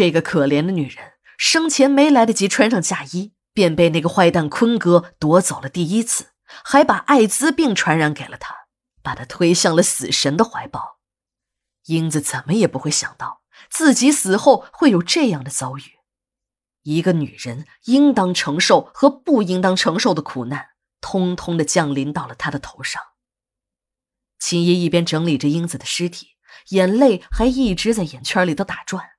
[0.00, 8.54] 这个可怜的女人生前没来得及穿上嫁衣，便被那个坏蛋坤哥夺走了第一次，还把艾滋病传染给了她，
[9.02, 11.00] 把她推向了死神的怀抱。
[11.84, 15.82] 英子怎么也不会想到，自己死后会有这样的遭遇。
[16.84, 20.68] 一个女人应当承受和不应当承受的苦难，
[21.02, 23.02] 通通的降临到了她的头上。
[24.38, 26.28] 秦姨一边整理着英子的尸体，
[26.70, 29.10] 眼泪还一直在眼圈里头打转。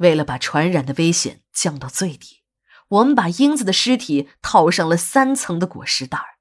[0.00, 2.42] 为了把传染的危险降到最低，
[2.88, 6.38] 我们把英子的尸体套上了三层的裹尸袋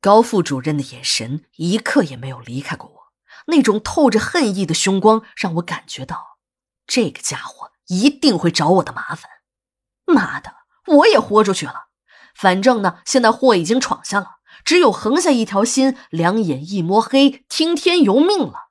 [0.00, 3.12] 高副主任的眼神一刻也没有离开过我，
[3.46, 6.38] 那种透着恨意的凶光让我感觉到，
[6.86, 9.30] 这个家伙一定会找我的麻烦。
[10.04, 10.56] 妈的，
[10.86, 11.86] 我也豁出去了，
[12.34, 18.70] 反正呢，现在祸已经闯下了，只有横下一条心，两眼一摸黑，听天由命了。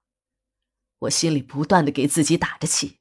[0.99, 2.99] 我心里不断的给自己打着气。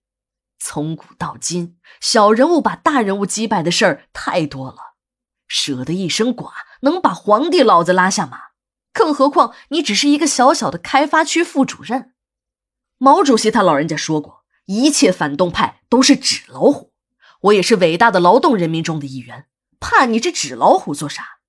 [0.65, 4.95] 从古到今，小人物把大人物击败的事儿太多了，
[5.48, 8.39] 舍得一身剐能把皇帝老子拉下马，
[8.92, 12.14] 更何况你只是一个小小的开发区副主任。
[12.97, 16.94] 毛主席他老人家说过，一切反动派都是纸老虎，
[17.41, 19.48] 我也是伟大的劳动人民中的一员，
[19.81, 21.41] 怕你这纸老虎做啥？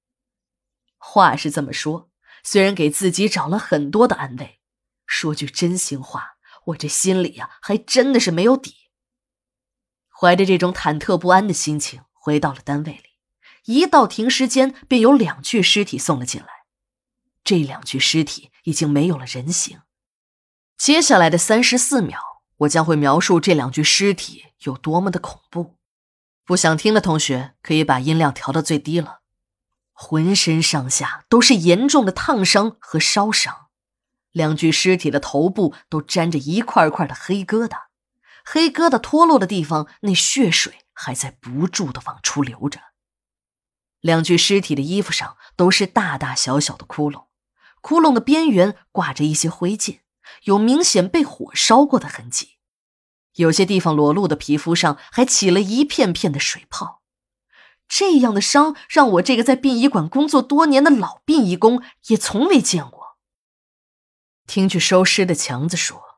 [0.98, 2.10] 话是这么说，
[2.44, 4.60] 虽然给自己找了很多的安慰，
[5.06, 8.78] 说句真心话，我这心里呀，还真的是没有底。
[10.24, 13.04] 怀着这种忐忑不安的心情，回到了单位里。
[13.66, 16.48] 一到停尸间，便有两具尸体送了进来。
[17.44, 19.82] 这两具尸体已经没有了人形。
[20.78, 25.76] 接下来的三十四秒，我将会描述这两具尸体有多么的恐怖。
[26.46, 29.20] 不想听的同学可以把音量调到最低了。
[29.92, 33.68] 浑身上下都是严重的烫伤和烧伤，
[34.32, 37.88] 两具尸体的头部都沾着一块块的黑疙瘩。
[38.44, 42.80] 黑疙瘩脱落的地方，那血水还在不住的往出流着。
[44.02, 47.28] 两具尸体的衣服上都是大大小小的窟窿，
[47.82, 50.02] 窟窿的边缘挂着一些灰烬，
[50.44, 52.58] 有明显被火烧过的痕迹。
[53.36, 57.02] 有些地方裸露的皮肤上还起了一片片的水泡。
[57.88, 63.18] 这样的伤，让我这个在殡仪馆工作多年的老殡仪工也从未见过。
[64.46, 66.13] 听去收尸的强子说。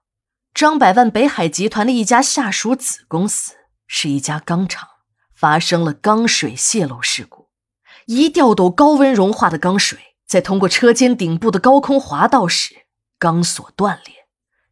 [0.55, 3.55] 张百万北海集团的一家下属子公司
[3.87, 4.87] 是一家钢厂，
[5.35, 7.49] 发生了钢水泄漏事故。
[8.05, 12.85] 一吊斗高温融化的钢水在通过车间顶部的高空滑道时，
[13.19, 14.29] 钢索断裂，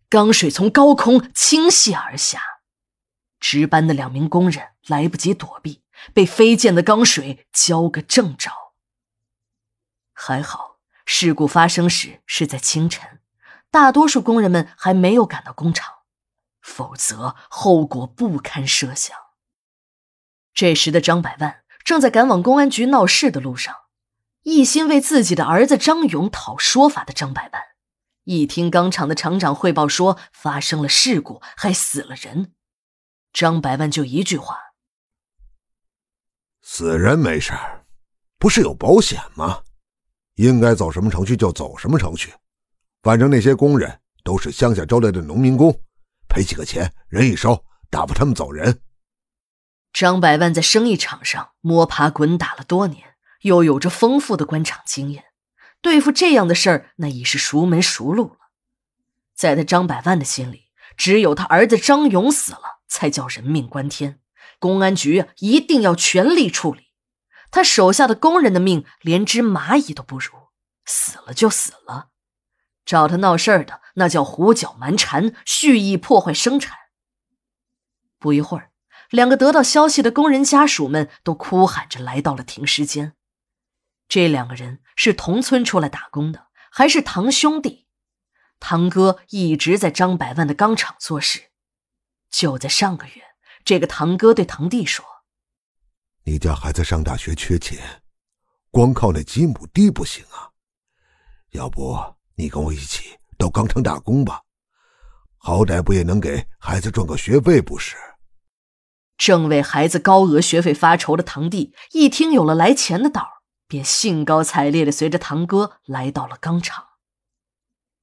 [0.08, 2.42] 钢水从高空倾泻而下。
[3.42, 5.84] 值班的两名工人来不及躲避，
[6.14, 8.50] 被飞溅的钢水浇个正着。
[10.14, 13.20] 还好，事故发生时是在清晨。
[13.74, 15.92] 大多数工人们还没有赶到工厂，
[16.62, 19.18] 否则后果不堪设想。
[20.54, 23.76] 这时的张百万正在赶往公安局闹事的路上，
[24.44, 27.64] 一心为自己的儿子张勇讨说法的张百万，
[28.26, 32.54] 一听钢厂的厂长汇报说发生了事故，还死了人，
[33.34, 34.60] 张百万就一句话
[36.62, 37.54] ：“死人没事
[38.38, 39.64] 不是有保险吗？
[40.36, 42.36] 应该走什么程序就走什么程序。”
[43.04, 45.78] 反正那些工人都是乡下招来的农民工，
[46.30, 48.80] 赔几个钱，人一收，打发他们走人。
[49.92, 55.26] 张百万在生意场上摸爬滚打了多年，又有着丰富的官场经验，
[55.82, 58.38] 对付这样的事儿那已是熟门熟路了。
[59.36, 64.22] 在他张百万的心里，只有他儿子张勇死了才叫人命关天，
[64.60, 66.84] 公安局一定要全力处理。
[67.52, 70.30] 他手下的工人的命连只蚂蚁都不如，
[70.86, 72.12] 死了就死了。
[72.86, 76.78] 找他闹事儿的那叫胡搅蛮缠，蓄意破坏生产。
[78.20, 78.72] 不一会儿，
[79.10, 83.14] 两个得到消息的工人家属们都哭喊着来到了停尸间。
[84.08, 87.88] 这两个人是同村出来打工的，还是堂兄弟。
[88.60, 91.52] 堂哥一直在张百万的钢厂做事。
[92.30, 93.22] 就在上个月，
[93.64, 95.06] 这个堂哥对堂弟说
[96.26, 98.04] ：“你家孩子上大学缺钱，
[98.72, 100.52] 光靠那几亩地不行啊，
[101.52, 104.42] 要不……”你跟我一起到钢厂打工吧，
[105.38, 107.96] 好歹不也能给孩子赚个学费不是？
[109.18, 116.86] 正为孩子高额学费发愁的堂弟，一听有了来钱的道便兴高采烈的随着堂哥来到了钢厂。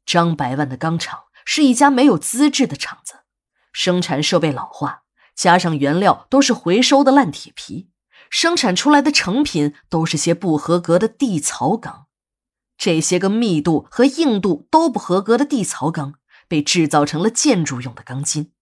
[0.07, 3.25] 张百万的钢厂是一家没有资质的厂子，
[3.73, 5.03] 生产设备老化，
[5.35, 7.91] 加上原料都是回收的烂铁皮，
[8.31, 12.07] 生产出来的成品都是些不合格的地槽钢。
[12.81, 16.15] 这些个密度和硬度都不合格的地槽钢
[16.49, 18.55] 被制造成了建筑用的钢筋，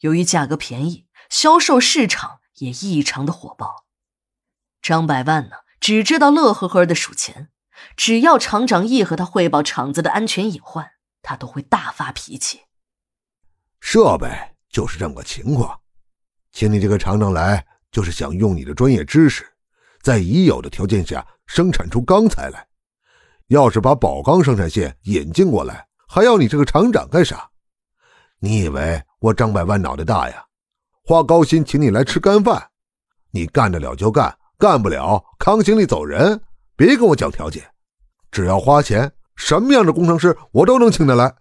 [0.00, 3.86] 由于价格便宜，销售市场也异常的火爆。
[4.82, 7.48] 张百万呢，只知道乐呵呵的数钱。
[7.96, 10.90] 只要厂长一和他汇报厂子的安全隐患，
[11.22, 12.64] 他都会大发脾气。
[13.80, 14.28] 设备
[14.68, 15.80] 就是这么个情况，
[16.52, 19.54] 请你这个厂长来，就是想用你的专业知识，
[20.02, 22.68] 在已有的条件下生产出钢材来。
[23.48, 27.48] 要是把宝钢生产线引进过来，还要你这个厂长干啥？
[28.38, 30.44] 你以为我张百万脑袋大呀？
[31.02, 32.62] 花高薪请你来吃干饭，
[33.30, 36.38] 你干得了就干，干不了扛行李走人。
[36.76, 37.64] 别跟我讲条件，
[38.30, 41.34] 只要花钱，什么样的工程师我都能请得来。